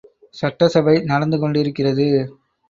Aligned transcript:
சட்டசபை 0.33 0.95
நடந்து 1.01 1.39
கொண்டிருக்கிறது. 1.39 2.07